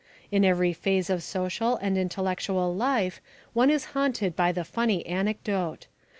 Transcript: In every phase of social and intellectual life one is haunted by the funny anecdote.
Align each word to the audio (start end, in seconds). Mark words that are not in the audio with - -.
In 0.31 0.43
every 0.43 0.73
phase 0.73 1.11
of 1.11 1.21
social 1.21 1.75
and 1.75 1.95
intellectual 1.95 2.73
life 2.75 3.21
one 3.53 3.69
is 3.69 3.85
haunted 3.93 4.35
by 4.35 4.51
the 4.51 4.63
funny 4.63 5.05
anecdote. 5.05 5.85